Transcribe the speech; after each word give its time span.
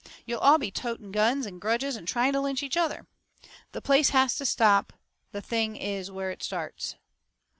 You'll 0.25 0.39
all 0.39 0.57
be 0.57 0.71
toting 0.71 1.11
guns 1.11 1.45
and 1.45 1.61
grudges 1.61 1.95
and 1.95 2.07
trying 2.07 2.33
to 2.33 2.41
lynch 2.41 2.63
each 2.63 2.75
other. 2.75 3.05
"The 3.71 3.83
place 3.83 4.09
to 4.09 4.27
stop 4.47 4.93
the 5.31 5.41
thing 5.43 5.75
is 5.75 6.09
where 6.09 6.31
it 6.31 6.41
starts. 6.41 6.95